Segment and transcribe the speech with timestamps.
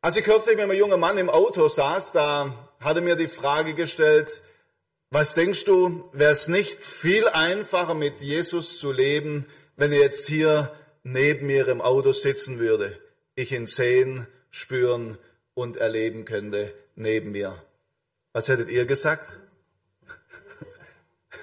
[0.00, 3.26] Als ich kürzlich mit einem jungen Mann im Auto saß, da hat er mir die
[3.26, 4.40] Frage gestellt,
[5.10, 10.28] was denkst du, wäre es nicht viel einfacher mit Jesus zu leben, wenn er jetzt
[10.28, 10.70] hier
[11.02, 12.96] neben mir im Auto sitzen würde,
[13.34, 15.18] ich ihn sehen, spüren
[15.54, 17.60] und erleben könnte neben mir?
[18.32, 19.26] Was hättet ihr gesagt?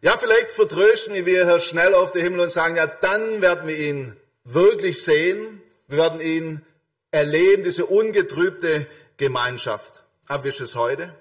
[0.00, 3.78] ja, vielleicht vertrösten wir hier schnell auf den Himmel und sagen, ja, dann werden wir
[3.78, 5.61] ihn wirklich sehen.
[5.92, 6.62] Wir werden ihn
[7.10, 8.86] erleben, diese ungetrübte
[9.18, 10.04] Gemeinschaft.
[10.26, 11.14] Aber wie ist es heute?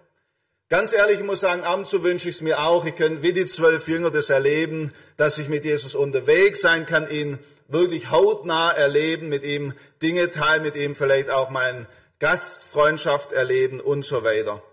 [0.69, 2.85] Ganz ehrlich, ich muss sagen, ab zu wünsche ich es mir auch.
[2.85, 7.11] Ich könnte wie die zwölf Jünger das erleben, dass ich mit Jesus unterwegs sein kann,
[7.11, 11.85] ihn wirklich hautnah erleben, mit ihm Dinge teilen, mit ihm vielleicht auch meine
[12.19, 14.63] Gastfreundschaft erleben und so weiter.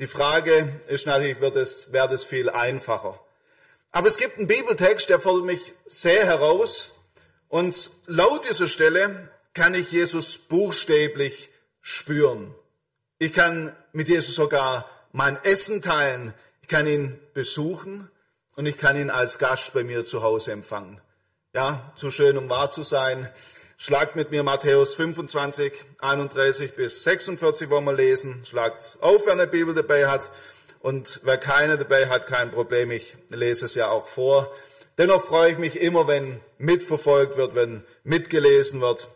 [0.00, 3.18] Die Frage ist natürlich, wird es, wäre das viel einfacher.
[3.90, 6.92] Aber es gibt einen Bibeltext, der fordert mich sehr heraus.
[7.48, 11.50] Und laut dieser Stelle kann ich Jesus buchstäblich
[11.80, 12.54] spüren.
[13.18, 18.10] Ich kann mit Jesus sogar mein Essen teilen, ich kann ihn besuchen
[18.54, 21.00] und ich kann ihn als Gast bei mir zu Hause empfangen.
[21.52, 23.28] Ja, zu schön, um wahr zu sein.
[23.76, 28.44] Schlagt mit mir Matthäus 25, 31 bis 46, wollen wir lesen.
[28.44, 30.30] Schlagt auf, wer eine Bibel dabei hat.
[30.80, 32.90] Und wer keine dabei hat, kein Problem.
[32.90, 34.52] Ich lese es ja auch vor.
[34.98, 39.08] Dennoch freue ich mich immer, wenn mitverfolgt wird, wenn mitgelesen wird.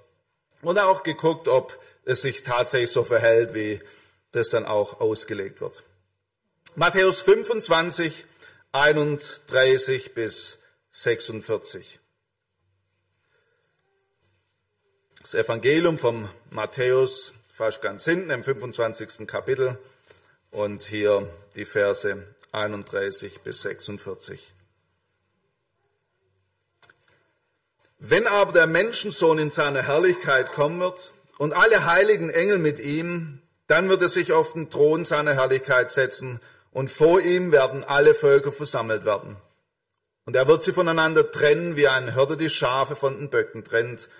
[0.65, 3.81] Und auch geguckt, ob es sich tatsächlich so verhält, wie
[4.33, 5.83] das dann auch ausgelegt wird.
[6.75, 8.27] Matthäus 25,
[8.73, 10.59] 31 bis
[10.91, 12.01] 46.
[15.21, 19.27] Das Evangelium vom Matthäus, fast ganz hinten im 25.
[19.27, 19.79] Kapitel
[20.51, 24.54] und hier die Verse 31 bis 46.
[28.07, 33.41] Wenn aber der Menschensohn in seiner Herrlichkeit kommen wird und alle heiligen Engel mit ihm,
[33.67, 36.39] dann wird er sich auf den Thron seiner Herrlichkeit setzen
[36.71, 39.39] und vor ihm werden alle Völker versammelt werden.
[40.27, 44.11] Und er wird sie voneinander trennen, wie ein Hirte die Schafe von den Böcken trennt,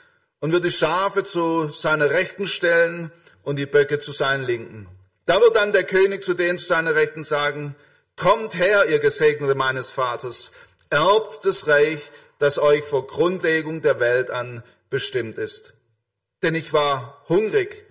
[0.41, 4.89] und wird die Schafe zu seiner Rechten stellen und die Böcke zu seinen Linken.
[5.27, 7.77] Da wird dann der König zu denen zu seiner Rechten sagen,
[8.17, 10.53] Kommt her, ihr Gesegnete meines Vaters,
[10.89, 12.01] erbt das Reich,
[12.39, 15.75] das euch vor Grundlegung der Welt an bestimmt ist.
[16.43, 17.85] Denn ich war hungrig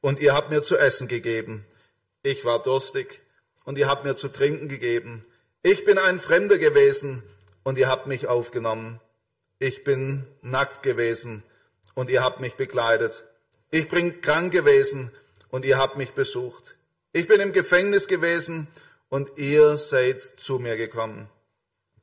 [0.00, 1.64] und ihr habt mir zu essen gegeben.
[2.22, 3.22] Ich war durstig
[3.64, 5.22] und ihr habt mir zu trinken gegeben.
[5.62, 7.22] Ich bin ein Fremder gewesen
[7.62, 9.00] und ihr habt mich aufgenommen.
[9.58, 11.42] Ich bin nackt gewesen
[11.94, 13.24] und ihr habt mich begleitet.
[13.70, 15.10] Ich bin krank gewesen
[15.48, 16.76] und ihr habt mich besucht.
[17.12, 18.68] Ich bin im Gefängnis gewesen
[19.08, 21.28] und ihr seid zu mir gekommen.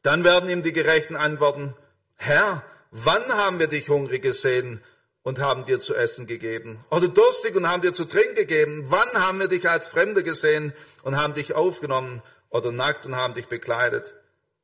[0.02, 1.76] Dann werden ihm die Gerechten antworten,
[2.24, 4.80] Herr, wann haben wir dich hungrig gesehen
[5.24, 6.78] und haben dir zu essen gegeben.
[6.92, 8.86] Oder durstig und haben dir zu trinken gegeben.
[8.90, 10.72] Wann haben wir dich als Fremde gesehen
[11.02, 14.14] und haben dich aufgenommen oder nackt und haben dich bekleidet?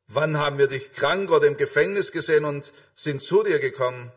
[0.08, 4.12] Wann haben wir dich krank oder im Gefängnis gesehen und sind zu dir gekommen?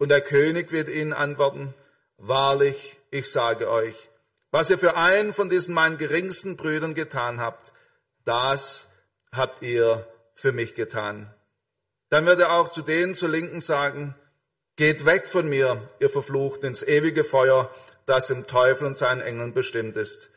[0.00, 1.74] Und der König wird ihnen antworten,
[2.18, 4.10] wahrlich, ich sage euch,
[4.50, 7.72] was ihr für einen von diesen meinen geringsten Brüdern getan habt,
[8.24, 8.88] das
[9.30, 11.32] habt ihr für mich getan.
[12.14, 14.14] Dann wird er auch zu denen zur Linken sagen,
[14.76, 17.68] Geht weg von mir, ihr Verfluchten, ins ewige Feuer,
[18.06, 20.30] das dem Teufel und seinen Engeln bestimmt ist.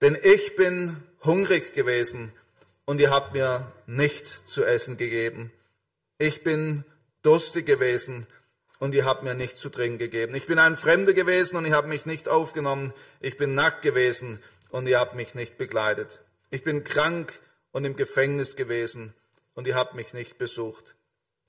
[0.00, 2.32] Denn ich bin hungrig gewesen
[2.84, 5.52] und ihr habt mir nicht zu essen gegeben.
[6.18, 6.84] Ich bin
[7.22, 8.26] durstig gewesen
[8.80, 10.34] und ihr habt mir nicht zu trinken gegeben.
[10.34, 12.92] Ich bin ein Fremder gewesen und ihr habt mich nicht aufgenommen.
[13.20, 16.22] Ich bin nackt gewesen und ihr habt mich nicht begleitet.
[16.50, 17.40] Ich bin krank
[17.70, 19.14] und im Gefängnis gewesen
[19.54, 20.96] und ihr habt mich nicht besucht.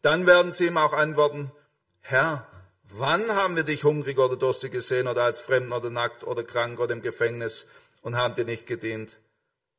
[0.01, 1.51] Dann werden sie ihm auch antworten,
[2.00, 2.47] Herr,
[2.84, 6.79] wann haben wir dich hungrig oder durstig gesehen oder als Fremden oder nackt oder krank
[6.79, 7.66] oder im Gefängnis
[8.01, 9.19] und haben dir nicht gedient?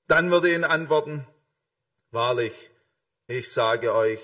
[0.06, 1.27] Dann würde er ihnen antworten,
[2.11, 2.71] wahrlich,
[3.27, 4.21] ich sage euch,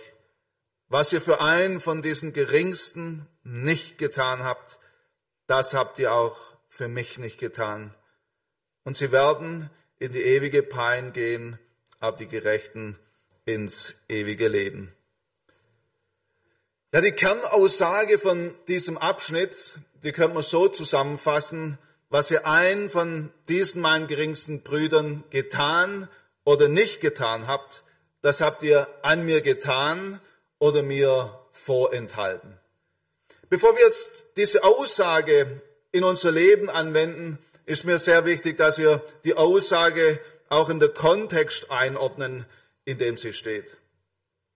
[0.89, 4.79] was ihr für einen von diesen geringsten nicht getan habt,
[5.47, 6.39] das habt ihr auch
[6.69, 7.95] für mich nicht getan.
[8.85, 11.59] Und sie werden in die ewige Pein gehen,
[12.01, 12.99] aber die Gerechten
[13.45, 14.95] ins ewige Leben.
[16.91, 21.77] Ja, die Kernaussage von diesem Abschnitt, die können wir so zusammenfassen,
[22.09, 26.09] was ihr einen von diesen meinen geringsten Brüdern getan
[26.45, 27.85] oder nicht getan habt,
[28.23, 30.19] das habt ihr an mir getan
[30.59, 32.57] oder mir vorenthalten.
[33.51, 35.61] Bevor wir jetzt diese Aussage
[35.93, 40.95] in unser Leben anwenden, ist mir sehr wichtig, dass wir die Aussage auch in den
[40.95, 42.47] Kontext einordnen,
[42.87, 43.78] in dem sie steht.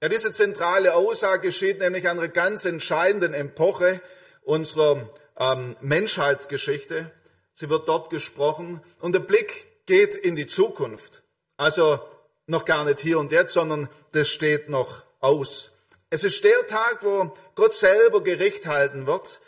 [0.02, 4.00] Ja, diese zentrale Aussage geschieht nämlich an einer ganz entscheidenden Epoche
[4.42, 5.08] unserer
[5.38, 7.12] ähm, Menschheitsgeschichte.
[7.54, 11.22] Sie wird dort gesprochen und der Blick geht in die Zukunft.
[11.56, 12.00] Also
[12.46, 15.70] noch gar nicht hier und jetzt, sondern das steht noch aus.
[16.10, 19.40] Es ist der Tag, wo Gott selber Gericht halten wird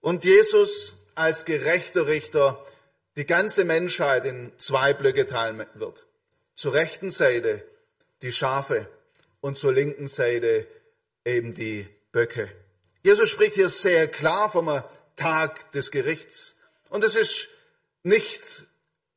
[0.00, 2.60] und Jesus als gerechter Richter
[3.16, 6.06] die ganze Menschheit in zwei Blöcke teilen wird.
[6.56, 7.64] Zur rechten Seite
[8.22, 8.88] die Schafe
[9.42, 10.66] und zur linken Seite
[11.26, 12.50] eben die Böcke.
[13.02, 14.82] Jesus spricht hier sehr klar vom
[15.16, 16.54] Tag des Gerichts.
[16.88, 17.48] Und es ist
[18.02, 18.66] nicht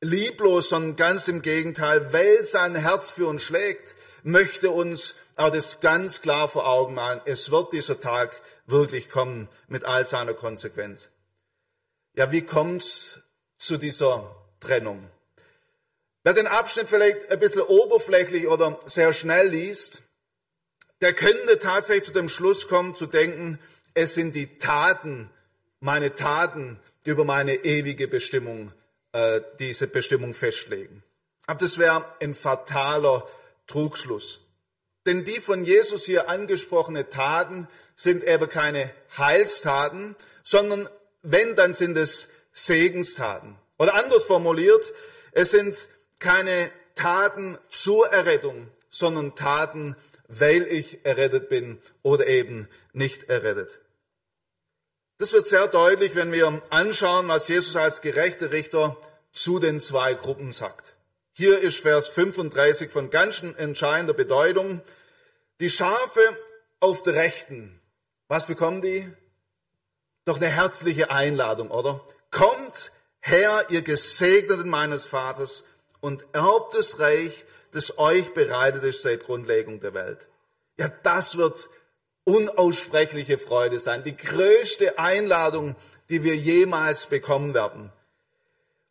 [0.02, 5.80] lieblos, sondern ganz im Gegenteil, weil sein Herz für uns schlägt, möchte uns auch das
[5.80, 7.22] ganz klar vor Augen malen.
[7.26, 11.10] Es wird dieser Tag wirklich kommen mit all seiner Konsequenz.
[12.16, 13.20] Ja, wie kommt's
[13.58, 15.08] zu dieser Trennung?
[16.24, 20.02] Wer den Abschnitt vielleicht ein bisschen oberflächlich oder sehr schnell liest,
[21.06, 23.60] der könnte tatsächlich zu dem Schluss kommen, zu denken,
[23.94, 25.30] es sind die Taten,
[25.80, 28.72] meine Taten, die über meine ewige Bestimmung,
[29.12, 31.04] äh, diese Bestimmung festlegen.
[31.46, 33.28] Aber das wäre ein fataler
[33.68, 34.40] Trugschluss.
[35.06, 40.90] Denn die von Jesus hier angesprochene Taten sind eben keine Heilstaten, sondern
[41.22, 43.56] wenn, dann sind es Segenstaten.
[43.78, 44.92] Oder anders formuliert,
[45.34, 45.88] es sind
[46.18, 49.96] keine Taten zur Errettung, sondern Taten,
[50.28, 53.80] weil ich errettet bin oder eben nicht errettet.
[55.18, 58.98] Das wird sehr deutlich, wenn wir anschauen, was Jesus als gerechter Richter
[59.32, 60.96] zu den zwei Gruppen sagt.
[61.32, 64.82] Hier ist Vers 35 von ganz entscheidender Bedeutung.
[65.60, 66.22] Die Schafe
[66.80, 67.82] auf der Rechten,
[68.28, 69.10] was bekommen die?
[70.26, 72.06] Doch eine herzliche Einladung, oder?
[72.32, 72.92] Kommt
[73.22, 75.64] her, ihr Gesegneten meines Vaters,
[76.02, 77.46] und erbt das Reich,
[77.76, 80.28] das euch bereitet ist seit Grundlegung der Welt.
[80.78, 81.70] Ja, das wird
[82.24, 85.76] unaussprechliche Freude sein, die größte Einladung,
[86.10, 87.92] die wir jemals bekommen werden.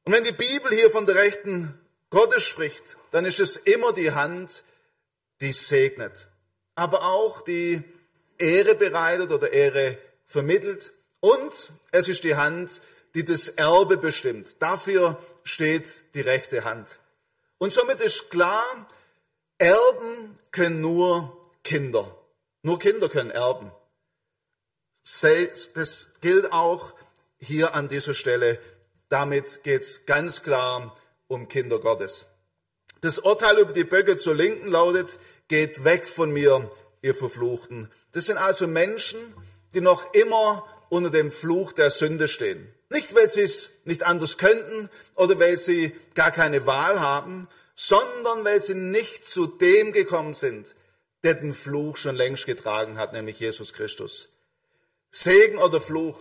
[0.05, 1.79] Und wenn die Bibel hier von der Rechten
[2.11, 4.65] Gottes spricht, dann ist es immer die Hand,
[5.41, 6.29] die segnet,
[6.75, 7.83] aber auch die
[8.39, 12.83] Ehre bereitet oder Ehre vermittelt und es ist die Hand,
[13.15, 14.61] die das Erbe bestimmt.
[14.61, 16.99] Dafür steht die rechte Hand.
[17.65, 18.63] Und somit ist klar,
[19.57, 22.15] Erben können nur Kinder.
[22.61, 23.73] Nur Kinder können erben.
[25.03, 26.93] Das gilt auch
[27.39, 28.59] hier an dieser Stelle.
[29.09, 30.95] Damit geht es ganz klar
[31.27, 32.27] um Kinder Gottes.
[33.01, 35.19] Das Urteil über die Böcke zur Linken lautet,
[35.49, 36.71] geht weg von mir,
[37.01, 37.91] ihr Verfluchten.
[38.13, 39.19] Das sind also Menschen,
[39.73, 42.74] die noch immer unter dem Fluch der Sünde stehen.
[42.95, 48.45] Nicht, weil sie es nicht anders könnten oder weil sie gar keine Wahl haben, sondern
[48.45, 50.77] weil sie nicht zu dem gekommen sind,
[51.25, 54.29] der den Fluch schon längst getragen hat, nämlich Jesus Christus.
[55.11, 56.17] Segen oder Fluch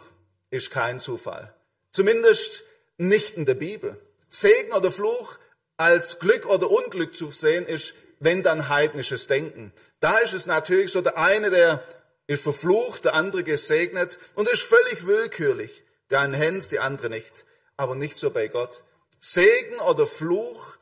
[0.49, 1.53] ist kein Zufall.
[1.91, 2.63] Zumindest
[2.97, 4.01] nicht in der Bibel.
[4.29, 5.37] Segen oder Fluch
[5.77, 9.73] als Glück oder Unglück zu sehen, ist, wenn dann heidnisches Denken.
[9.99, 11.83] Da ist es natürlich so, der eine, der
[12.25, 15.82] ist verflucht, der andere gesegnet und ist völlig willkürlich.
[16.09, 17.45] Der eine Hens, die andere nicht.
[17.77, 18.83] Aber nicht so bei Gott.
[19.19, 20.77] Segen oder Fluch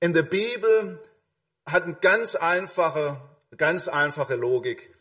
[0.00, 1.00] in der Bibel
[1.66, 3.20] hat eine ganz einfache,
[3.56, 4.94] ganz einfache Logik.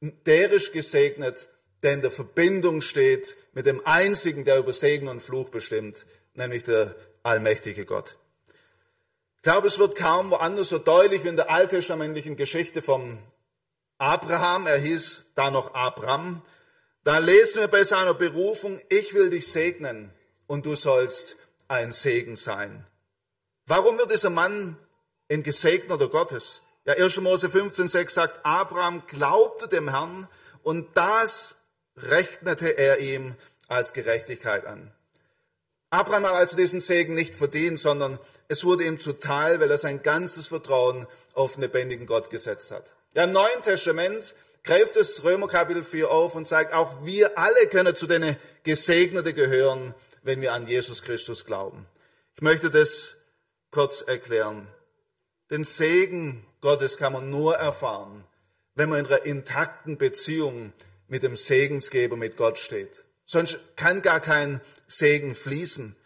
[0.00, 1.48] Der ist gesegnet,
[1.82, 6.64] der in der Verbindung steht mit dem einzigen, der über Segen und Fluch bestimmt, nämlich
[6.64, 8.16] der allmächtige Gott.
[9.36, 13.18] Ich glaube, es wird kaum woanders so deutlich wie in der alttestamentlichen Geschichte vom
[13.98, 16.42] Abraham, er hieß da noch Abram,
[17.04, 20.12] da lesen wir bei seiner Berufung, ich will dich segnen
[20.46, 21.36] und du sollst
[21.68, 22.86] ein Segen sein.
[23.66, 24.76] Warum wird dieser Mann
[25.30, 26.62] ein Gesegneter Gottes?
[26.84, 27.20] Ja, 1.
[27.20, 30.26] Mose 15,6 sagt, Abraham glaubte dem Herrn
[30.62, 31.56] und das
[31.96, 33.36] rechnete er ihm
[33.68, 34.92] als Gerechtigkeit an.
[35.90, 40.02] Abraham hat also diesen Segen nicht verdient, sondern es wurde ihm zuteil, weil er sein
[40.02, 42.94] ganzes Vertrauen auf den lebendigen Gott gesetzt hat.
[43.14, 44.34] Ja, im Neuen Testament
[44.68, 49.34] greift das Römer Kapitel 4 auf und sagt, auch wir alle können zu den Gesegneten
[49.34, 51.86] gehören, wenn wir an Jesus Christus glauben.
[52.36, 53.14] Ich möchte das
[53.70, 54.68] kurz erklären.
[55.50, 58.24] Den Segen Gottes kann man nur erfahren,
[58.74, 60.74] wenn man in einer intakten Beziehung
[61.06, 63.06] mit dem Segensgeber, mit Gott steht.
[63.24, 65.96] Sonst kann gar kein Segen fließen.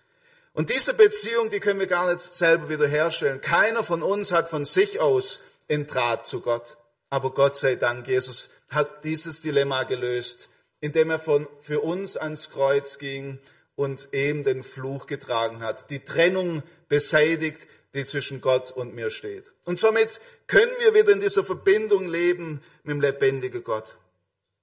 [0.53, 3.41] Und diese Beziehung, die können wir gar nicht selber wiederherstellen.
[3.41, 6.77] Keiner von uns hat von sich aus in Draht zu Gott.
[7.13, 10.49] Aber Gott sei Dank, Jesus hat dieses Dilemma gelöst,
[10.81, 13.39] indem er von, für uns ans Kreuz ging
[13.75, 19.53] und eben den Fluch getragen hat, die Trennung beseitigt, die zwischen Gott und mir steht.
[19.65, 23.99] Und somit können wir wieder in dieser Verbindung leben mit dem lebendigen Gott.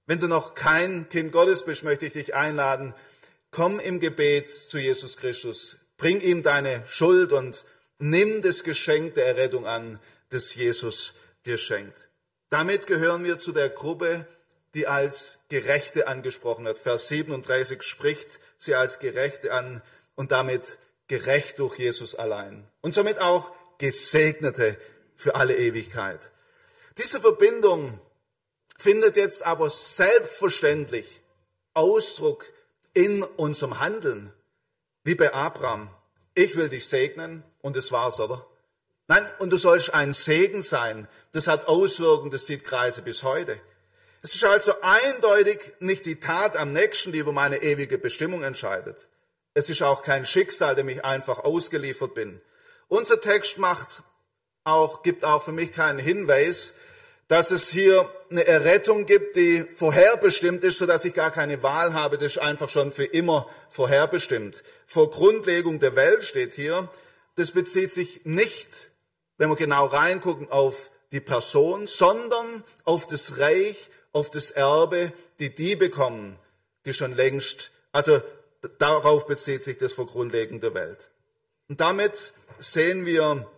[0.06, 2.94] Wenn du noch kein Kind Gottes bist, möchte ich dich einladen,
[3.52, 5.76] komm im Gebet zu Jesus Christus.
[5.98, 7.64] Bring ihm deine Schuld und
[8.00, 11.14] nimm das Geschenk der Errettung an, das Jesus
[11.46, 12.09] dir schenkt.
[12.50, 14.26] Damit gehören wir zu der Gruppe,
[14.74, 16.78] die als Gerechte angesprochen wird.
[16.78, 19.82] Vers 37 spricht sie als Gerechte an
[20.16, 20.78] und damit
[21.08, 22.68] gerecht durch Jesus allein.
[22.82, 24.76] Und somit auch Gesegnete
[25.16, 26.30] für alle Ewigkeit.
[26.98, 28.00] Diese Verbindung
[28.78, 31.22] findet jetzt aber selbstverständlich
[31.74, 32.44] Ausdruck
[32.94, 34.32] in unserem Handeln,
[35.04, 35.88] wie bei Abraham.
[36.34, 38.46] Ich will dich segnen und es war's, oder?
[39.10, 41.08] Nein, und du sollst ein Segen sein.
[41.32, 43.58] Das hat Auswirkungen, das sieht Kreise bis heute.
[44.22, 49.08] Es ist also eindeutig nicht die Tat am nächsten, die über meine ewige Bestimmung entscheidet.
[49.52, 52.40] Es ist auch kein Schicksal, dem ich einfach ausgeliefert bin.
[52.86, 54.04] Unser Text macht
[54.62, 56.74] auch, gibt auch für mich keinen Hinweis,
[57.26, 62.16] dass es hier eine Errettung gibt, die vorherbestimmt ist, sodass ich gar keine Wahl habe.
[62.16, 64.62] Das ist einfach schon für immer vorherbestimmt.
[64.86, 66.88] Vor Grundlegung der Welt steht hier,
[67.34, 68.89] das bezieht sich nicht,
[69.40, 75.54] wenn wir genau reingucken, auf die Person, sondern auf das Reich, auf das Erbe, die
[75.54, 76.38] die bekommen,
[76.84, 78.20] die schon längst, also
[78.76, 81.08] darauf bezieht sich das vor Grundlegung der Welt.
[81.70, 83.50] Und damit sehen wir,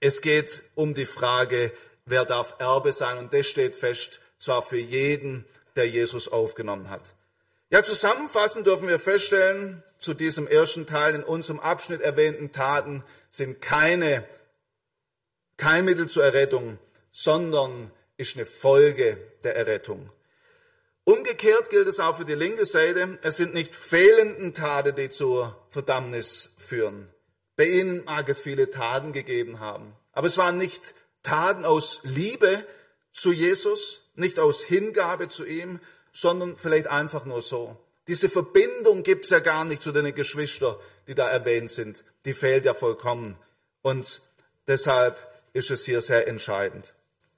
[0.00, 1.70] es geht um die Frage,
[2.06, 3.18] wer darf Erbe sein?
[3.18, 5.44] Und das steht fest, zwar für jeden,
[5.76, 7.02] der Jesus aufgenommen hat.
[7.68, 13.60] Ja, zusammenfassend dürfen wir feststellen, zu diesem ersten Teil in unserem Abschnitt erwähnten Taten sind
[13.60, 14.24] keine,
[15.60, 16.78] kein Mittel zur Errettung,
[17.12, 20.10] sondern ist eine Folge der Errettung.
[21.04, 23.18] Umgekehrt gilt es auch für die linke Seite.
[23.22, 27.08] Es sind nicht fehlenden Taten, die zur Verdammnis führen.
[27.56, 29.94] Bei ihnen mag es viele Taten gegeben haben.
[30.12, 32.64] Aber es waren nicht Taten aus Liebe
[33.12, 35.78] zu Jesus, nicht aus Hingabe zu ihm,
[36.12, 37.76] sondern vielleicht einfach nur so.
[38.08, 40.76] Diese Verbindung gibt es ja gar nicht zu den Geschwistern,
[41.06, 42.04] die da erwähnt sind.
[42.24, 43.36] Die fehlt ja vollkommen.
[43.82, 44.22] Und
[44.66, 45.18] deshalb
[45.52, 46.94] ist es hier sehr entscheidend.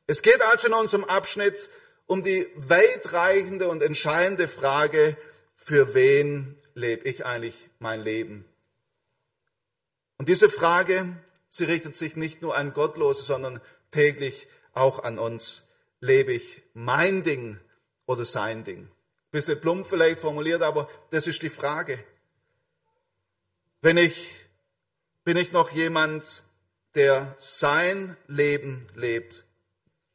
[0.07, 1.69] Es geht also in unserem Abschnitt
[2.07, 5.17] um die weitreichende und entscheidende Frage,
[5.57, 8.45] für wen lebe ich eigentlich mein Leben?
[10.19, 11.17] Und diese Frage,
[11.49, 15.63] sie richtet sich nicht nur an Gottlose, sondern täglich auch an uns.
[16.01, 17.59] Lebe ich mein Ding
[18.07, 18.91] oder sein Ding?
[19.31, 21.99] Bisschen plump vielleicht formuliert, aber das ist die Frage.
[23.81, 24.35] Wenn ich,
[25.25, 26.43] bin ich noch jemand,
[26.95, 29.45] der sein Leben lebt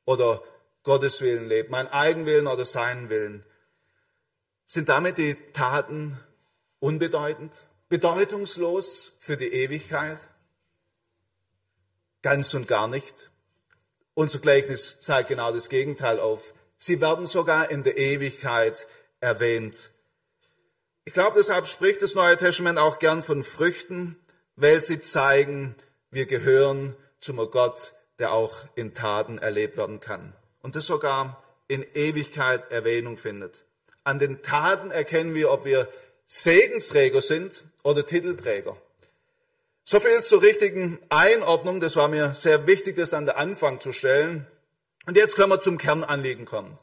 [0.05, 0.43] oder
[0.84, 3.43] Gottes Willen lebt, mein Eigenwillen oder seinen Willen?
[4.65, 6.19] Sind damit die Taten
[6.79, 10.19] unbedeutend, bedeutungslos für die Ewigkeit?
[12.22, 13.31] Ganz und gar nicht.
[14.13, 16.53] Unser Gleichnis zeigt genau das Gegenteil auf.
[16.77, 18.88] Sie werden sogar in der Ewigkeit
[19.19, 19.91] erwähnt.
[21.05, 24.17] Ich glaube, deshalb spricht das Neue Testament auch gern von Früchten,
[24.55, 25.75] weil sie zeigen,
[26.18, 30.34] wir gehören zum Gott, der auch in Taten erlebt werden kann.
[30.64, 33.66] Und das sogar in Ewigkeit Erwähnung findet.
[34.04, 35.88] An den Taten erkennen wir, ob wir
[36.26, 38.76] Segensträger sind oder Titelträger.
[39.84, 41.82] So viel zur richtigen Einordnung.
[41.82, 44.48] Das war mir sehr wichtig, das an den Anfang zu stellen.
[45.06, 46.80] Und jetzt können wir zum Kernanliegen kommen.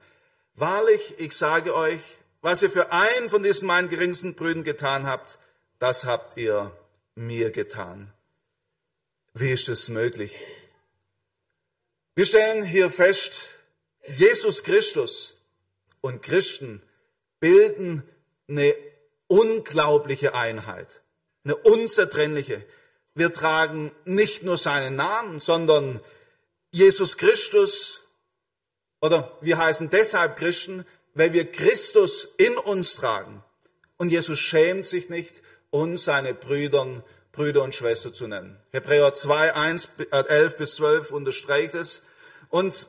[0.54, 1.98] Wahrlich, ich sage euch,
[2.40, 5.40] was ihr für einen von diesen meinen geringsten Brüdern getan habt,
[5.80, 6.70] das habt ihr
[7.16, 8.13] mir getan.
[9.36, 10.32] Wie ist es möglich?
[12.14, 13.48] Wir stellen hier fest,
[14.06, 15.34] Jesus Christus
[16.00, 16.80] und Christen
[17.40, 18.04] bilden
[18.48, 18.72] eine
[19.26, 21.02] unglaubliche Einheit,
[21.42, 22.64] eine unzertrennliche.
[23.16, 26.00] Wir tragen nicht nur seinen Namen, sondern
[26.70, 28.02] Jesus Christus,
[29.00, 33.42] oder wir heißen deshalb Christen, weil wir Christus in uns tragen.
[33.96, 37.02] Und Jesus schämt sich nicht, uns seine Brüder,
[37.34, 38.58] Brüder und Schwestern zu nennen.
[38.72, 42.02] Hebräer 2, 1, 11 bis 12 unterstreicht es.
[42.48, 42.86] Und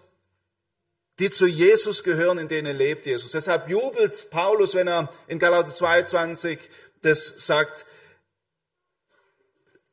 [1.20, 3.32] die zu Jesus gehören, in denen lebt Jesus.
[3.32, 6.60] Deshalb jubelt Paulus, wenn er in Galater 22
[7.02, 7.86] das sagt,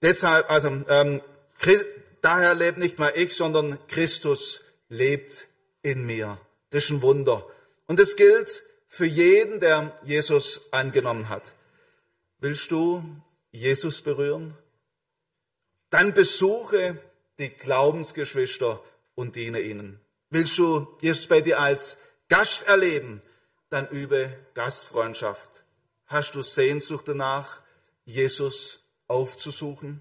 [0.02, 1.22] Deshalb, also, ähm,
[2.22, 5.46] daher lebt nicht mehr ich, sondern Christus lebt
[5.82, 6.38] in mir.
[6.70, 7.46] Das ist ein Wunder.
[7.86, 11.54] Und es gilt für jeden, der Jesus angenommen hat.
[12.40, 13.04] Willst du
[13.52, 14.54] Jesus berühren?
[15.90, 17.00] Dann besuche
[17.38, 18.82] die Glaubensgeschwister
[19.14, 20.00] und diene ihnen.
[20.30, 23.20] Willst du Jesus bei dir als Gast erleben?
[23.68, 25.62] Dann übe Gastfreundschaft.
[26.06, 27.62] Hast du Sehnsucht danach,
[28.04, 30.00] Jesus aufzusuchen,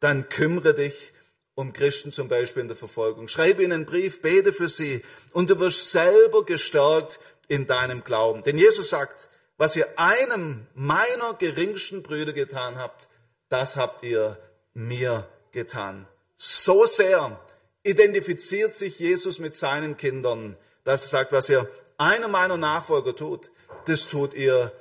[0.00, 1.12] dann kümmere dich
[1.54, 3.28] um Christen zum Beispiel in der Verfolgung.
[3.28, 8.42] Schreibe ihnen einen Brief, bete für sie und du wirst selber gestärkt in deinem Glauben.
[8.42, 13.08] Denn Jesus sagt, was ihr einem meiner geringsten Brüder getan habt,
[13.48, 14.38] das habt ihr
[14.74, 16.06] mir getan.
[16.36, 17.40] So sehr
[17.82, 21.68] identifiziert sich Jesus mit seinen Kindern, dass er sagt, was ihr
[21.98, 23.50] einem meiner Nachfolger tut,
[23.86, 24.72] das tut ihr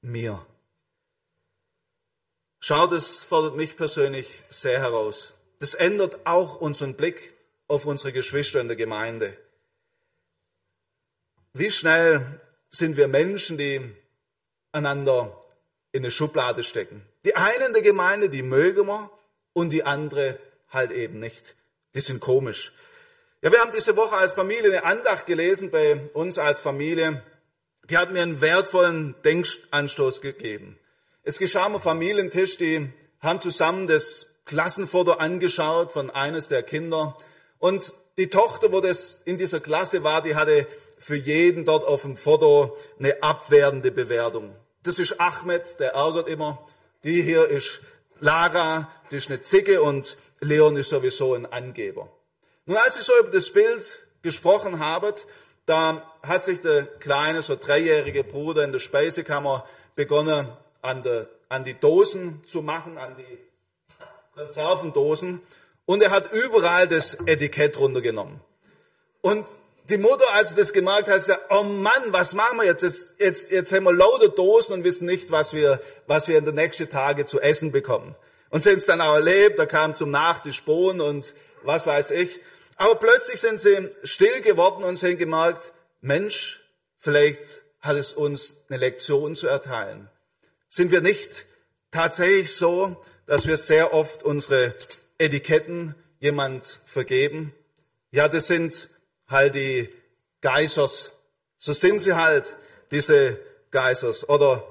[0.00, 0.44] mir.
[2.58, 5.34] Schau, das fordert mich persönlich sehr heraus.
[5.58, 7.34] Das ändert auch unseren Blick
[7.68, 9.36] auf unsere Geschwister in der Gemeinde.
[11.52, 12.40] Wie schnell
[12.70, 13.94] sind wir Menschen, die
[14.76, 15.40] einander
[15.92, 17.02] in eine Schublade stecken.
[17.24, 19.10] Die einen der Gemeinde, die mögen wir
[19.52, 21.56] und die andere halt eben nicht.
[21.94, 22.72] Die sind komisch.
[23.42, 27.22] Ja, wir haben diese Woche als Familie eine Andacht gelesen bei uns als Familie.
[27.88, 30.78] Die hat mir einen wertvollen Denkanstoß gegeben.
[31.22, 32.90] Es geschah am Familientisch, die
[33.20, 37.16] haben zusammen das Klassenfoto angeschaut von eines der Kinder.
[37.58, 40.66] Und die Tochter, wo das in dieser Klasse war, die hatte
[40.98, 44.54] für jeden dort auf dem Foto eine abwertende Bewertung.
[44.86, 46.64] Das ist Ahmed, der ärgert immer.
[47.02, 47.80] Die hier ist
[48.20, 52.08] Lara, die ist eine Zicke und Leon ist sowieso ein Angeber.
[52.66, 55.12] Nun, als ich so über das Bild gesprochen habe,
[55.66, 59.66] da hat sich der kleine, so dreijährige Bruder in der Speisekammer
[59.96, 60.46] begonnen,
[60.82, 63.38] an, der, an die Dosen zu machen, an die
[64.36, 65.42] Konservendosen.
[65.84, 68.40] Und er hat überall das Etikett runtergenommen.
[69.20, 69.46] Und
[69.88, 72.82] die Mutter, als sie das gemerkt hat, gesagt, oh Mann, was machen wir jetzt?
[72.82, 76.44] Jetzt, jetzt, jetzt haben wir lauter Dosen und wissen nicht, was wir, was wir in
[76.44, 78.16] den nächsten Tagen zu essen bekommen.
[78.50, 82.40] Und sind es dann auch erlebt, da kam zum Nachtisch Bohnen und was weiß ich.
[82.76, 86.62] Aber plötzlich sind sie still geworden und sie haben gemerkt, Mensch,
[86.98, 90.08] vielleicht hat es uns eine Lektion zu erteilen.
[90.68, 91.46] Sind wir nicht
[91.90, 94.74] tatsächlich so, dass wir sehr oft unsere
[95.18, 97.54] Etiketten jemand vergeben?
[98.10, 98.88] Ja, das sind
[99.28, 99.88] halt die
[100.40, 101.12] Geisers.
[101.58, 102.56] So sind sie halt,
[102.90, 103.38] diese
[103.70, 104.28] Geisers.
[104.28, 104.66] Oder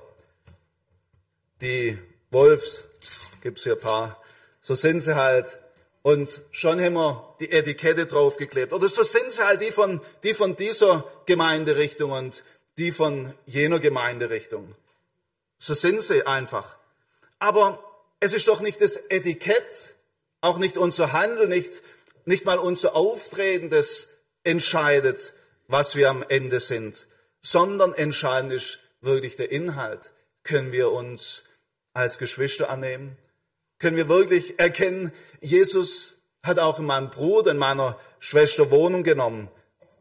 [1.62, 1.98] die
[2.32, 2.86] Wolfs,
[3.42, 4.22] gibt's hier ein paar.
[4.62, 5.60] So sind sie halt.
[6.02, 8.74] Und schon haben wir die Etikette draufgeklebt.
[8.74, 12.44] Oder so sind sie halt die von, die von dieser Gemeinderichtung und
[12.78, 14.76] die von jener Gemeinderichtung.
[15.58, 16.78] So sind sie einfach.
[17.40, 17.84] Aber
[18.20, 19.96] es ist doch nicht das Etikett,
[20.42, 21.72] auch nicht unser Handeln, nicht,
[22.26, 24.08] nicht mal unser Auftreten, das
[24.46, 25.34] entscheidet,
[25.68, 27.08] was wir am Ende sind,
[27.42, 30.12] sondern entscheidend ist wirklich der Inhalt.
[30.44, 31.44] Können wir uns
[31.94, 33.18] als Geschwister annehmen?
[33.80, 39.50] Können wir wirklich erkennen, Jesus hat auch in meinem Bruder, in meiner Schwester Wohnung genommen.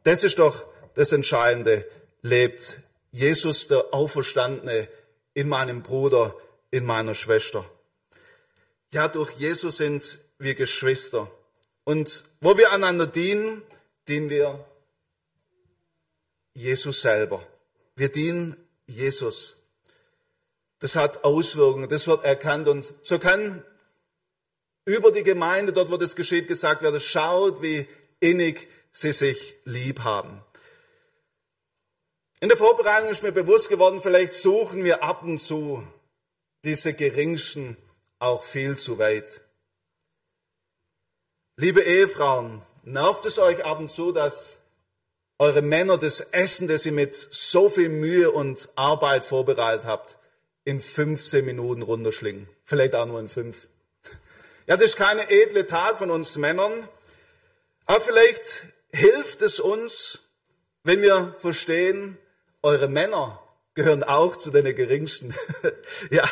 [0.05, 1.87] Das ist doch das Entscheidende.
[2.23, 2.79] Lebt
[3.11, 4.89] Jesus, der Auferstandene,
[5.33, 6.37] in meinem Bruder,
[6.71, 7.65] in meiner Schwester.
[8.93, 11.31] Ja, durch Jesus sind wir Geschwister.
[11.85, 13.63] Und wo wir einander dienen,
[14.09, 14.65] dienen wir
[16.55, 17.47] Jesus selber.
[17.97, 19.57] Wir dienen Jesus.
[20.79, 23.65] Das hat Auswirkungen, das wird erkannt und so kann
[24.85, 27.87] über die Gemeinde, dort wo das geschieht, gesagt werden, schaut, wie
[28.21, 30.45] innig sie sich lieb haben.
[32.41, 35.87] In der Vorbereitung ist mir bewusst geworden, vielleicht suchen wir ab und zu
[36.65, 37.77] diese Geringsten
[38.19, 39.41] auch viel zu weit.
[41.57, 44.59] Liebe Ehefrauen, nervt es euch ab und zu, dass
[45.39, 50.17] eure Männer das Essen, das ihr mit so viel Mühe und Arbeit vorbereitet habt,
[50.65, 52.49] in 15 Minuten runterschlingen?
[52.65, 53.69] Vielleicht auch nur in fünf.
[54.67, 56.89] Ja, das ist keine edle Tat von uns Männern,
[57.85, 60.21] aber vielleicht hilft es uns,
[60.85, 62.17] wenn wir verstehen,
[62.63, 63.43] eure Männer
[63.75, 65.35] gehören auch zu den geringsten.
[66.11, 66.27] ja,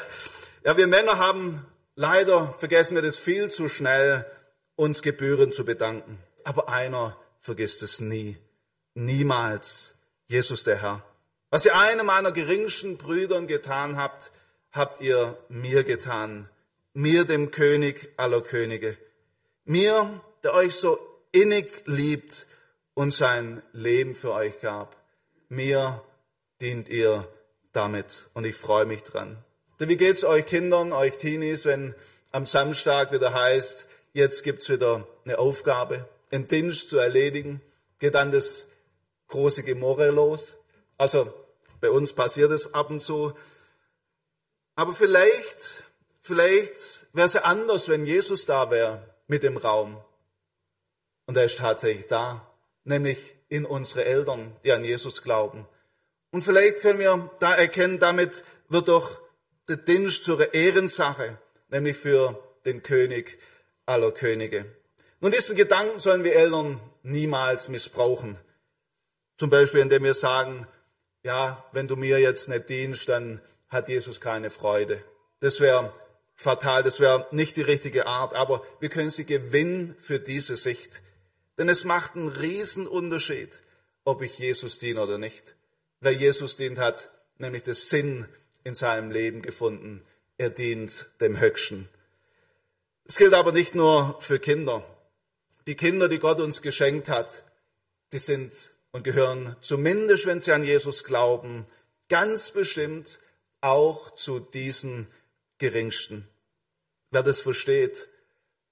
[0.64, 4.24] ja, wir Männer haben leider, vergessen wir das viel zu schnell,
[4.76, 6.18] uns Gebühren zu bedanken.
[6.44, 8.38] Aber einer vergisst es nie.
[8.94, 9.94] Niemals.
[10.26, 11.02] Jesus der Herr.
[11.50, 14.32] Was ihr einem meiner geringsten Brüdern getan habt,
[14.70, 16.48] habt ihr mir getan.
[16.94, 18.96] Mir, dem König aller Könige.
[19.64, 20.98] Mir, der euch so
[21.30, 22.46] innig liebt
[22.94, 24.96] und sein Leben für euch gab.
[25.48, 26.02] Mir
[26.60, 27.28] dient ihr
[27.72, 29.36] damit und ich freue mich dran.
[29.78, 31.94] Wie geht's euch Kindern, euch Teenies, wenn
[32.30, 37.60] am Samstag wieder heißt, jetzt gibt's wieder eine Aufgabe, einen Dienst zu erledigen,
[37.98, 38.66] geht dann das
[39.28, 40.56] große Gemorre los.
[40.98, 41.32] Also
[41.80, 43.34] bei uns passiert es ab und zu.
[44.74, 45.84] Aber vielleicht,
[46.22, 50.02] vielleicht wäre es ja anders, wenn Jesus da wäre mit dem Raum.
[51.26, 52.50] Und er ist tatsächlich da,
[52.84, 55.66] nämlich in unsere Eltern, die an Jesus glauben.
[56.30, 59.20] Und vielleicht können wir da erkennen, damit wird doch
[59.68, 63.38] der Dienst zur Ehrensache, nämlich für den König
[63.86, 64.66] aller Könige.
[65.22, 68.36] Nun, diesen Gedanken sollen wir Eltern niemals missbrauchen.
[69.36, 70.66] Zum Beispiel, indem wir sagen,
[71.22, 75.00] ja, wenn du mir jetzt nicht dienst, dann hat Jesus keine Freude.
[75.38, 75.92] Das wäre
[76.34, 81.02] fatal, das wäre nicht die richtige Art, aber wir können sie gewinnen für diese Sicht.
[81.56, 83.62] Denn es macht einen riesen Unterschied,
[84.04, 85.54] ob ich Jesus diene oder nicht.
[86.00, 88.26] Wer Jesus dient, hat nämlich den Sinn
[88.64, 90.04] in seinem Leben gefunden.
[90.36, 91.88] Er dient dem Höchsten.
[93.04, 94.84] Es gilt aber nicht nur für Kinder.
[95.66, 97.44] Die Kinder, die Gott uns geschenkt hat,
[98.12, 101.66] die sind und gehören zumindest, wenn sie an Jesus glauben,
[102.08, 103.20] ganz bestimmt
[103.60, 105.06] auch zu diesen
[105.58, 106.28] Geringsten.
[107.10, 108.08] Wer das versteht,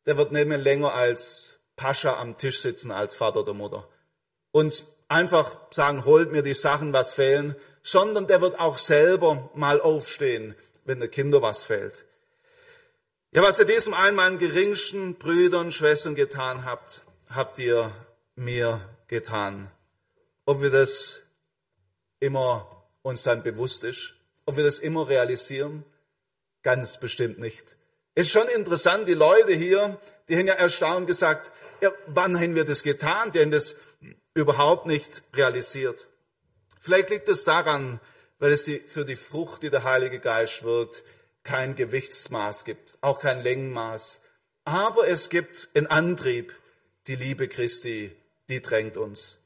[0.06, 3.88] der wird nicht mehr länger als Pascha am Tisch sitzen als Vater oder Mutter
[4.52, 9.80] und einfach sagen, holt mir die Sachen, was fehlen, sondern der wird auch selber mal
[9.80, 12.04] aufstehen, wenn der Kinder was fehlt.
[13.32, 17.92] Ja, was ihr diesem einen meinen geringsten Brüdern, Schwestern getan habt, habt ihr
[18.34, 19.70] mir getan.
[20.46, 21.20] Ob wir das
[22.18, 24.14] immer uns dann bewusst ist,
[24.46, 25.84] ob wir das immer realisieren,
[26.64, 27.76] ganz bestimmt nicht.
[28.16, 32.56] Es ist schon interessant, die Leute hier, die haben ja erstaunt gesagt, ja, wann haben
[32.56, 33.30] wir das getan?
[33.30, 33.76] Die haben das
[34.34, 36.08] überhaupt nicht realisiert.
[36.80, 38.00] Vielleicht liegt es daran,
[38.40, 41.04] weil es die, für die Frucht, die der Heilige Geist wirkt,
[41.42, 44.20] kein Gewichtsmaß gibt, auch kein Längenmaß.
[44.64, 46.54] Aber es gibt einen Antrieb,
[47.06, 48.14] die Liebe Christi,
[48.48, 49.38] die drängt uns.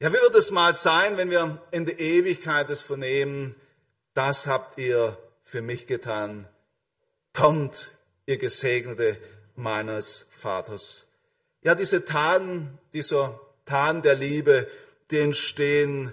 [0.00, 3.54] Ja, wie wird es mal sein, wenn wir in der Ewigkeit es vernehmen,
[4.14, 6.48] das habt ihr für mich getan.
[7.32, 7.92] Kommt,
[8.26, 9.18] ihr Gesegnete
[9.56, 11.06] meines Vaters.
[11.62, 14.68] Ja, diese Taten, dieser Taten der Liebe,
[15.10, 16.12] die entstehen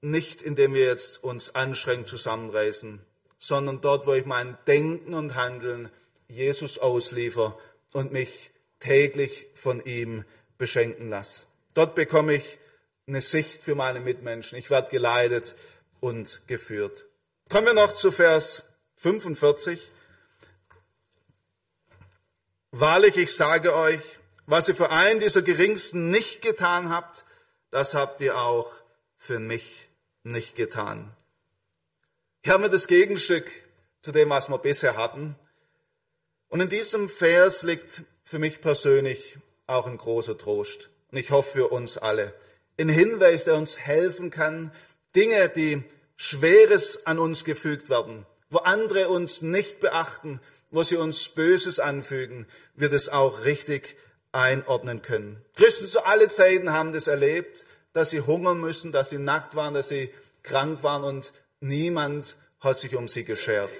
[0.00, 3.04] nicht, indem wir jetzt uns anstrengend zusammenreißen,
[3.40, 5.90] sondern dort, wo ich mein Denken und Handeln
[6.28, 7.58] Jesus ausliefer
[7.92, 10.24] und mich täglich von ihm
[10.58, 11.46] beschenken lasse.
[11.74, 12.58] Dort bekomme ich
[13.08, 14.56] eine Sicht für meine Mitmenschen.
[14.58, 15.56] Ich werde geleitet
[15.98, 17.06] und geführt.
[17.48, 18.62] Kommen wir noch zu Vers
[18.96, 19.90] 45.
[22.70, 24.00] Wahrlich, ich sage euch,
[24.46, 27.24] was ihr für einen dieser Geringsten nicht getan habt,
[27.70, 28.70] das habt ihr auch
[29.16, 29.88] für mich
[30.22, 31.16] nicht getan.
[32.42, 33.50] Hier haben wir das Gegenstück
[34.00, 35.36] zu dem, was wir bisher hatten.
[36.48, 40.88] Und in diesem Vers liegt für mich persönlich auch ein großer Trost.
[41.10, 42.32] Und ich hoffe für uns alle.
[42.78, 44.72] Ein Hinweis, der uns helfen kann,
[45.14, 45.84] Dinge, die
[46.16, 52.46] Schweres an uns gefügt werden, wo andere uns nicht beachten, wo sie uns Böses anfügen,
[52.74, 53.96] wir das auch richtig
[54.32, 55.44] einordnen können.
[55.56, 59.74] Christen zu alle Zeiten haben das erlebt, dass sie hungern müssen, dass sie nackt waren,
[59.74, 60.10] dass sie
[60.42, 63.70] krank waren und niemand hat sich um sie geschert.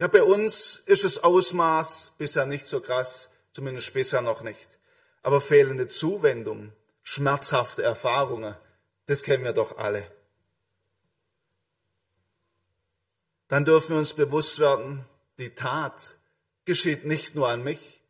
[0.00, 4.78] Ja, bei uns ist das Ausmaß bisher nicht so krass, zumindest bisher noch nicht.
[5.22, 8.54] Aber fehlende Zuwendung, schmerzhafte Erfahrungen,
[9.06, 10.10] das kennen wir doch alle.
[13.48, 15.04] Dann dürfen wir uns bewusst werden,
[15.38, 16.16] die Tat
[16.64, 18.02] geschieht nicht nur an mich,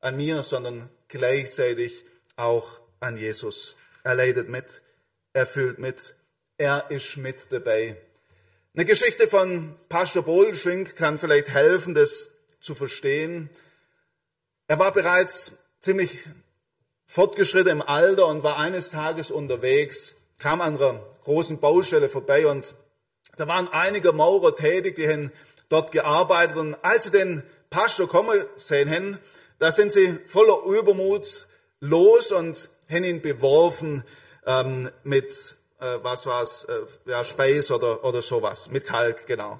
[0.00, 2.04] an mir, sondern gleichzeitig
[2.36, 3.76] auch an Jesus.
[4.04, 4.82] Er leidet mit,
[5.32, 6.14] er fühlt mit,
[6.56, 7.96] er ist mit dabei.
[8.74, 12.28] Eine Geschichte von Pastor Bohlschwink kann vielleicht helfen, das
[12.60, 13.50] zu verstehen.
[14.66, 16.28] Er war bereits ziemlich
[17.06, 22.76] fortgeschritten im Alter und war eines Tages unterwegs, kam an einer großen Baustelle vorbei und
[23.36, 25.32] da waren einige Maurer tätig, die haben
[25.70, 29.18] dort gearbeitet und als sie den Pastor kommen sehen haben,
[29.58, 31.46] da sind sie voller Übermut
[31.80, 34.04] los und haben ihn beworfen
[34.46, 39.58] ähm, mit, äh, was war's, äh, ja, Speis oder, oder sowas, mit Kalk, genau.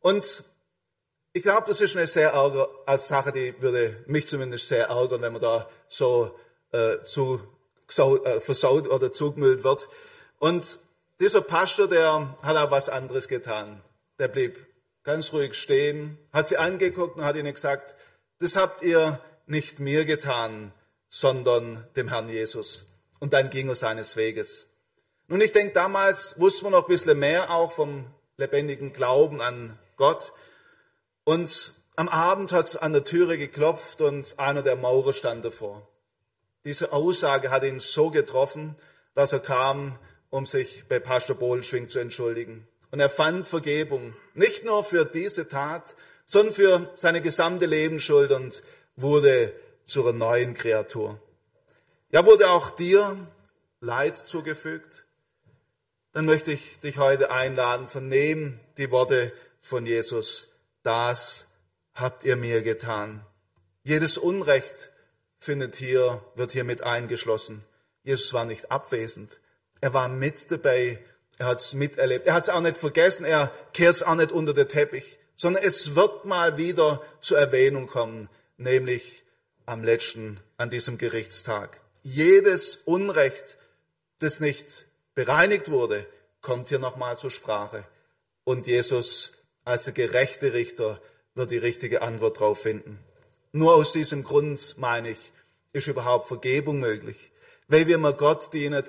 [0.00, 0.44] Und
[1.32, 5.22] ich glaube, das ist eine sehr ärger, also Sache, die würde mich zumindest sehr ärgern,
[5.22, 6.36] wenn man da so
[6.72, 7.40] äh, zu
[7.96, 9.88] äh, versaut oder zugemüllt wird.
[10.38, 10.78] Und
[11.20, 13.82] dieser Pastor, der hat auch was anderes getan.
[14.18, 14.66] Der blieb
[15.04, 17.94] ganz ruhig stehen, hat sie angeguckt und hat ihnen gesagt,
[18.40, 20.72] das habt ihr nicht mir getan,
[21.08, 22.84] sondern dem Herrn Jesus.
[23.18, 24.67] Und dann ging er seines Weges.
[25.30, 28.06] Nun, ich denke, damals wusste man noch ein bisschen mehr auch vom
[28.38, 30.32] lebendigen Glauben an Gott.
[31.24, 35.86] Und am Abend hat es an der Türe geklopft und einer der Maurer stand davor.
[36.64, 38.74] Diese Aussage hat ihn so getroffen,
[39.12, 39.98] dass er kam,
[40.30, 42.66] um sich bei Pastor Bohlschwing zu entschuldigen.
[42.90, 48.62] Und er fand Vergebung, nicht nur für diese Tat, sondern für seine gesamte Lebensschuld und
[48.96, 49.52] wurde
[49.84, 51.20] zu einer neuen Kreatur.
[52.12, 53.14] Ja, wurde auch dir
[53.80, 55.04] Leid zugefügt?
[56.18, 60.48] Dann möchte ich dich heute einladen, vernehmen die Worte von Jesus.
[60.82, 61.46] Das
[61.94, 63.24] habt ihr mir getan.
[63.84, 64.90] Jedes Unrecht
[65.38, 67.64] findet hier, wird hier mit eingeschlossen.
[68.02, 69.38] Jesus war nicht abwesend.
[69.80, 70.98] Er war mit dabei
[71.38, 72.26] er hat es miterlebt.
[72.26, 75.62] Er hat es auch nicht vergessen, er kehrt es auch nicht unter den Teppich, sondern
[75.62, 79.22] es wird mal wieder zur Erwähnung kommen, nämlich
[79.66, 81.80] am letzten, an diesem Gerichtstag.
[82.02, 83.56] Jedes Unrecht,
[84.18, 84.87] das nicht
[85.18, 86.06] bereinigt wurde,
[86.42, 87.84] kommt hier nochmal zur Sprache.
[88.44, 89.32] Und Jesus
[89.64, 91.02] als der gerechte Richter
[91.34, 93.00] wird die richtige Antwort darauf finden.
[93.50, 95.32] Nur aus diesem Grund, meine ich,
[95.72, 97.32] ist überhaupt Vergebung möglich.
[97.66, 98.84] Weil wir mal Gott dienen,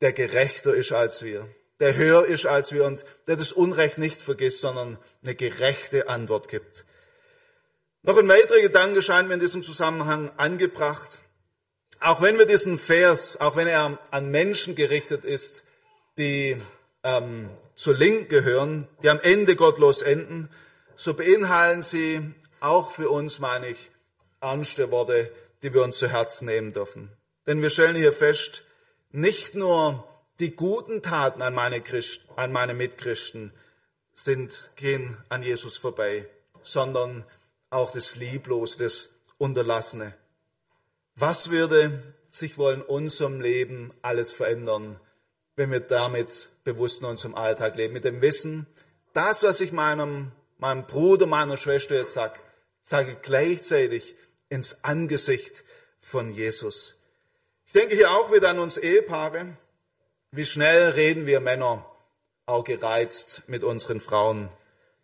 [0.00, 4.20] der gerechter ist als wir, der höher ist als wir und der das Unrecht nicht
[4.20, 6.84] vergisst, sondern eine gerechte Antwort gibt.
[8.02, 11.20] Noch ein weiterer Gedanke scheint mir in diesem Zusammenhang angebracht.
[12.06, 15.64] Auch wenn wir diesen Vers, auch wenn er an Menschen gerichtet ist,
[16.16, 16.56] die
[17.02, 20.48] ähm, zur Link gehören, die am Ende gottlos enden,
[20.94, 23.90] so beinhalten sie auch für uns, meine ich,
[24.40, 25.32] ernste Worte,
[25.64, 27.10] die wir uns zu Herzen nehmen dürfen.
[27.48, 28.62] Denn wir stellen hier fest,
[29.10, 30.06] nicht nur
[30.38, 33.52] die guten Taten an meine, Christen, an meine Mitchristen
[34.14, 36.28] sind, gehen an Jesus vorbei,
[36.62, 37.24] sondern
[37.68, 40.14] auch das Lieblose, das Unterlassene.
[41.18, 45.00] Was würde sich wohl in unserem Leben alles verändern,
[45.56, 48.66] wenn wir damit bewusst in unserem Alltag leben, mit dem Wissen,
[49.14, 52.38] das, was ich meinem, meinem Bruder, meiner Schwester jetzt sage,
[52.82, 54.14] sage ich gleichzeitig
[54.50, 55.64] ins Angesicht
[55.98, 56.94] von Jesus.
[57.64, 59.56] Ich denke hier auch wieder an uns Ehepaare.
[60.32, 61.86] Wie schnell reden wir Männer
[62.44, 64.50] auch gereizt mit unseren Frauen?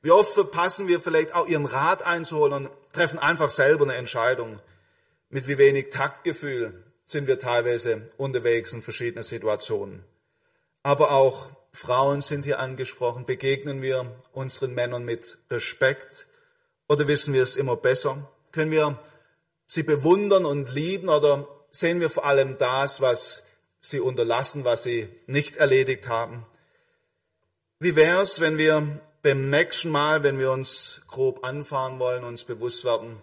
[0.02, 4.60] Wie oft verpassen wir vielleicht auch ihren Rat einzuholen und treffen einfach selber eine Entscheidung?
[5.34, 10.04] Mit wie wenig Taktgefühl sind wir teilweise unterwegs in verschiedenen Situationen.
[10.82, 13.24] Aber auch Frauen sind hier angesprochen.
[13.24, 16.26] Begegnen wir unseren Männern mit Respekt
[16.86, 18.30] oder wissen wir es immer besser?
[18.50, 19.00] Können wir
[19.66, 23.44] sie bewundern und lieben oder sehen wir vor allem das, was
[23.80, 26.44] sie unterlassen, was sie nicht erledigt haben.
[27.80, 32.44] Wie wäre es, wenn wir beim nächsten Mal, wenn wir uns grob anfahren wollen, uns
[32.44, 33.16] bewusst werden,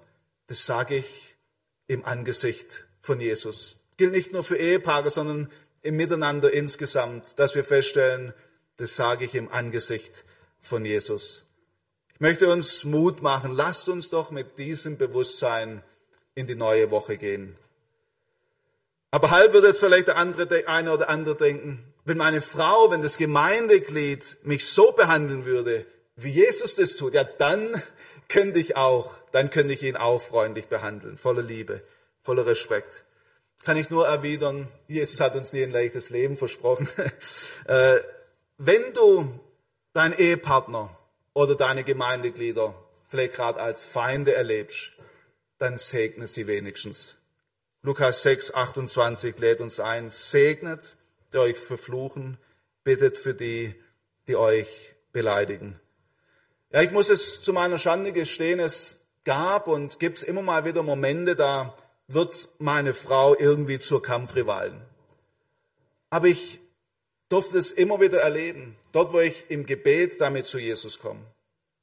[0.48, 1.29] das sage ich
[1.90, 3.76] im Angesicht von Jesus.
[3.98, 5.50] Gilt nicht nur für Ehepaare, sondern
[5.82, 8.34] im Miteinander insgesamt, dass wir feststellen,
[8.78, 10.24] das sage ich im Angesicht
[10.62, 11.44] von Jesus.
[12.14, 13.54] Ich möchte uns Mut machen.
[13.54, 15.84] Lasst uns doch mit diesem Bewusstsein
[16.36, 17.58] in die neue Woche gehen.
[19.12, 22.92] Aber halb wird jetzt vielleicht der andere, der eine oder andere denken, wenn meine Frau,
[22.92, 27.82] wenn das Gemeindeglied mich so behandeln würde, wie Jesus das tut, ja, dann
[28.30, 31.82] könnte ich auch, dann könnte ich ihn auch freundlich behandeln, voller Liebe,
[32.22, 33.04] voller Respekt.
[33.64, 36.88] Kann ich nur erwidern, Jesus hat uns nie ein leichtes Leben versprochen.
[37.66, 38.00] Äh,
[38.58, 39.40] wenn du
[39.94, 40.98] deinen Ehepartner
[41.34, 42.74] oder deine Gemeindeglieder
[43.10, 44.94] vielleicht gerade als Feinde erlebst,
[45.60, 47.18] dann segne sie wenigstens.
[47.84, 50.98] Lukas 6, 28 lädt uns ein, segnet,
[51.32, 52.38] die euch verfluchen,
[52.84, 53.76] bittet für die,
[54.28, 55.80] die euch beleidigen.
[56.72, 60.66] Ja, ich muss es zu meiner Schande gestehen, es gab und gibt es immer mal
[60.66, 61.76] wieder Momente, da
[62.08, 64.80] wird meine Frau irgendwie zur Kampfrivalin.
[66.12, 66.60] Aber ich
[67.30, 71.22] durfte es immer wieder erleben, dort, wo ich im Gebet damit zu Jesus komme.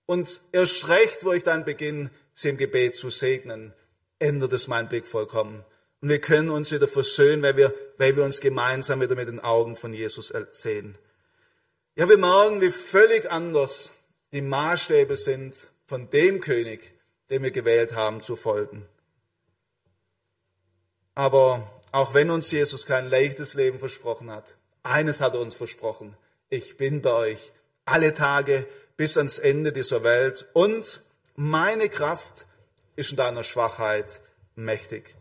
[0.06, 3.72] Und erst recht, wo ich dann beginne, sie im Gebet zu segnen,
[4.18, 5.64] ändert es meinen Blick vollkommen.
[6.00, 9.40] Und wir können uns wieder versöhnen, weil wir, weil wir uns gemeinsam wieder mit den
[9.40, 10.96] Augen von Jesus sehen.
[11.96, 13.92] Ja, wir merken, wie völlig anders
[14.32, 16.94] die Maßstäbe sind von dem König,
[17.30, 18.86] den wir gewählt haben, zu folgen.
[21.14, 26.16] Aber auch wenn uns Jesus kein leichtes Leben versprochen hat, eines hat er uns versprochen.
[26.48, 27.52] Ich bin bei euch
[27.84, 31.02] alle Tage bis ans Ende dieser Welt und
[31.34, 32.46] meine Kraft
[32.96, 34.20] ist in deiner Schwachheit
[34.54, 35.14] mächtig.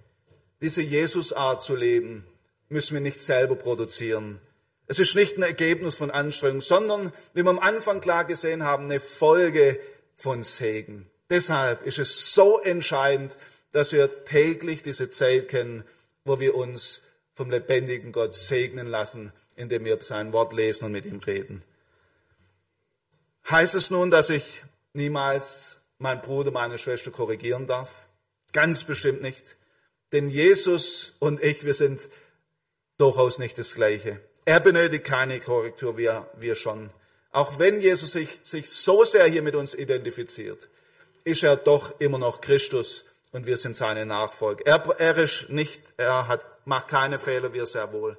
[0.61, 2.25] Diese Jesusart zu leben,
[2.69, 4.41] müssen wir nicht selber produzieren.
[4.87, 8.85] Es ist nicht ein Ergebnis von Anstrengung, sondern, wie wir am Anfang klar gesehen haben,
[8.85, 9.79] eine Folge
[10.15, 11.09] von Segen.
[11.29, 13.37] Deshalb ist es so entscheidend,
[13.71, 15.83] dass wir täglich diese Zeit kennen,
[16.23, 17.01] wo wir uns
[17.33, 21.63] vom lebendigen Gott segnen lassen, indem wir sein Wort lesen und mit ihm reden.
[23.49, 28.07] Heißt es nun, dass ich niemals meinen Bruder, meine Schwester korrigieren darf?
[28.53, 29.57] Ganz bestimmt nicht.
[30.13, 32.09] Denn Jesus und ich, wir sind
[32.97, 34.21] durchaus nicht das Gleiche.
[34.45, 36.91] Er benötigt keine Korrektur, wir, wir schon.
[37.31, 40.69] Auch wenn Jesus sich, sich so sehr hier mit uns identifiziert,
[41.23, 44.65] ist er doch immer noch Christus und wir sind seine Nachfolger.
[44.65, 48.17] Er, er ist nicht, er hat, macht keine Fehler, wir sehr wohl.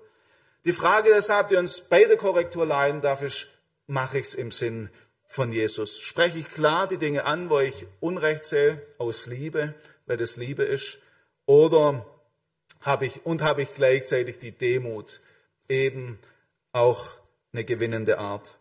[0.65, 3.47] Die Frage deshalb, die uns bei der Korrektur leiden darf, ist,
[3.87, 4.91] mache ich es im Sinn
[5.29, 6.01] von Jesus?
[6.01, 9.75] Spreche ich klar die Dinge an, wo ich Unrecht sehe, aus Liebe,
[10.07, 10.99] weil das Liebe ist?
[11.47, 12.05] Oder
[12.81, 15.21] habe ich, und habe ich gleichzeitig die Demut,
[15.69, 16.19] eben
[16.73, 17.09] auch
[17.53, 18.59] eine gewinnende Art.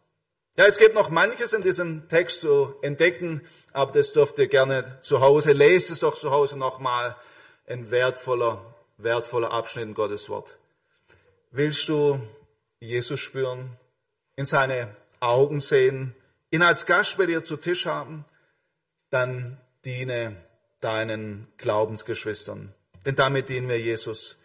[0.58, 3.42] Ja, es gibt noch manches in diesem Text zu entdecken,
[3.74, 7.16] aber das dürft ihr gerne zu Hause, lest es doch zu Hause nochmal.
[7.68, 10.58] Ein wertvoller, wertvoller Abschnitt in Gottes Wort.
[11.52, 12.22] Willst du
[12.80, 13.78] Jesus spüren,
[14.36, 16.16] in seine Augen sehen,
[16.52, 18.26] ihn als Gast bei dir zu Tisch haben,
[19.10, 20.36] dann diene
[20.80, 22.74] deinen Glaubensgeschwistern.
[23.06, 24.38] Denn damit dienen wir Jesus.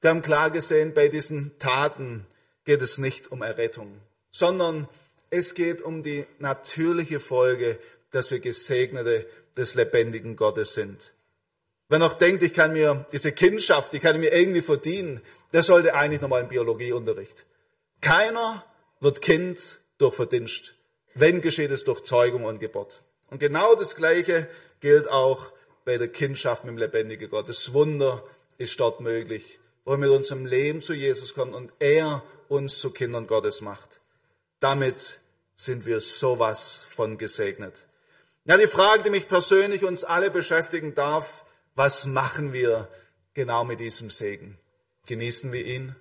[0.00, 2.26] Wir haben klar gesehen, bei diesen Taten
[2.64, 4.88] geht es nicht um Errettung, sondern
[5.30, 7.78] es geht um die natürliche Folge,
[8.10, 11.12] dass wir Gesegnete des lebendigen Gottes sind.
[11.88, 15.20] Wer noch denkt, ich kann mir diese Kindschaft, die kann ich mir irgendwie verdienen,
[15.52, 17.46] der sollte eigentlich nochmal einen Biologieunterricht.
[18.00, 18.64] Keiner
[19.00, 20.74] wird Kind durch Verdienst.
[21.14, 23.02] Wenn geschieht es durch Zeugung und Geburt.
[23.30, 24.48] Und genau das Gleiche
[24.80, 25.52] gilt auch
[25.84, 27.48] bei der Kindschaft mit dem lebendigen Gott.
[27.48, 28.22] Das Wunder
[28.58, 32.90] ist dort möglich, wo wir mit unserem Leben zu Jesus kommen und er uns zu
[32.90, 34.00] Kindern Gottes macht.
[34.60, 35.20] Damit
[35.56, 37.86] sind wir sowas von gesegnet.
[38.44, 41.44] Ja, die Frage, die mich persönlich uns alle beschäftigen darf,
[41.74, 42.88] was machen wir
[43.32, 44.58] genau mit diesem Segen?
[45.06, 45.94] Genießen wir ihn?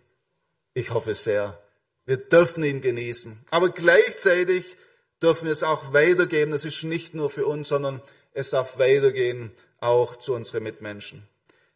[0.74, 1.62] Ich hoffe sehr.
[2.06, 3.40] Wir dürfen ihn genießen.
[3.52, 4.78] Aber gleichzeitig
[5.22, 6.52] dürfen wir es auch weitergeben.
[6.52, 8.02] Das ist nicht nur für uns, sondern
[8.34, 11.28] es darf weitergehen auch zu unseren Mitmenschen.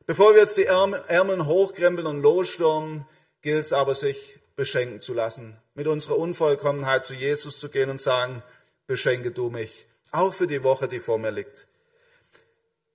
[0.10, 3.06] Bevor wir jetzt die Ärmel hochkrempeln und losstürmen,
[3.44, 8.02] gilt es aber, sich beschenken zu lassen, mit unserer Unvollkommenheit zu Jesus zu gehen und
[8.02, 8.42] sagen,
[8.88, 11.68] beschenke du mich, auch für die Woche, die vor mir liegt.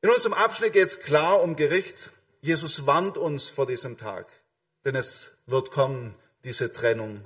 [0.02, 2.10] In unserem Abschnitt geht es klar um Gericht.
[2.40, 4.26] Jesus warnt uns vor diesem Tag,
[4.84, 7.24] denn es wird kommen, diese Trennung.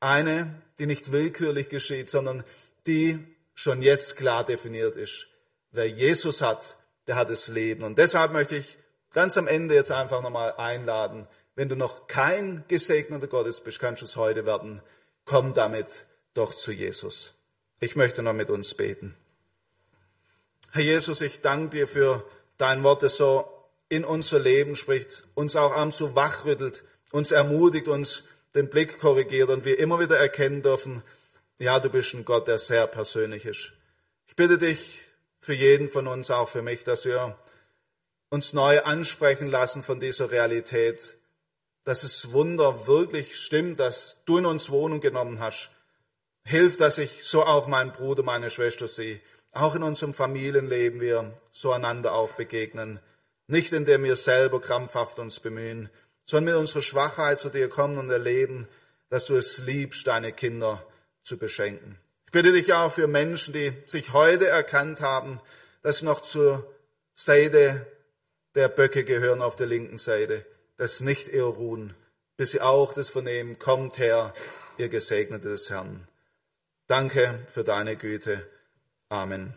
[0.00, 2.44] Eine, die nicht willkürlich geschieht, sondern
[2.86, 3.18] die
[3.52, 5.28] schon jetzt klar definiert ist.
[5.70, 7.82] Wer Jesus hat, der hat das Leben.
[7.82, 8.78] Und deshalb möchte ich
[9.12, 14.02] ganz am Ende jetzt einfach nochmal einladen, wenn du noch kein gesegneter Gottes bist, kannst
[14.02, 14.82] du es heute werden.
[15.24, 17.34] Komm damit doch zu Jesus.
[17.80, 19.16] Ich möchte noch mit uns beten.
[20.70, 22.24] Herr Jesus, ich danke dir für
[22.56, 23.46] dein Wort, das so
[23.88, 29.50] in unser Leben spricht, uns auch abends so wachrüttelt, uns ermutigt, uns den Blick korrigiert
[29.50, 31.02] und wir immer wieder erkennen dürfen,
[31.58, 33.72] ja, du bist ein Gott, der sehr persönlich ist.
[34.26, 35.02] Ich bitte dich
[35.40, 37.36] für jeden von uns, auch für mich, dass wir
[38.32, 41.18] uns neu ansprechen lassen von dieser Realität,
[41.84, 45.68] dass es Wunder wirklich stimmt, dass du in uns Wohnung genommen hast.
[46.42, 49.20] Hilf, dass ich so auch meinen Bruder, meine Schwester sehe.
[49.52, 53.00] Auch in unserem Familienleben wir so einander auch begegnen.
[53.48, 55.90] Nicht indem wir selber krampfhaft uns bemühen,
[56.24, 58.66] sondern mit unserer Schwachheit zu dir kommen und erleben,
[59.10, 60.82] dass du es liebst, deine Kinder
[61.22, 61.98] zu beschenken.
[62.24, 65.38] Ich bitte dich auch für Menschen, die sich heute erkannt haben,
[65.82, 66.66] dass sie noch zur
[67.14, 67.86] Seite
[68.54, 70.44] der Böcke gehören auf der linken Seite
[70.76, 71.94] das nicht ihr ruhen,
[72.36, 74.34] bis sie auch das vernehmen, kommt her,
[74.78, 76.08] ihr Gesegnete des Herrn.
[76.86, 78.44] Danke für deine Güte.
[79.08, 79.54] Amen.